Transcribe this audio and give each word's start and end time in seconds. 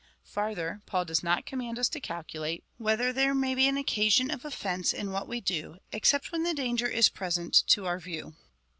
Farther, 0.25 0.81
Paul 0.87 1.05
does 1.05 1.21
not 1.21 1.45
command 1.45 1.77
us 1.77 1.87
to 1.89 1.99
calculate, 1.99 2.63
whether 2.79 3.13
there 3.13 3.35
may 3.35 3.53
be 3.53 3.67
an 3.67 3.77
occasion 3.77 4.31
of 4.31 4.43
offence 4.43 4.93
in 4.93 5.11
what 5.11 5.27
we 5.27 5.39
do, 5.41 5.77
except 5.91 6.31
when 6.31 6.41
the 6.41 6.55
danger 6.55 6.87
is 6.87 7.07
present 7.07 7.61
to 7.67 7.85
our 7.85 7.99
view. 7.99 8.33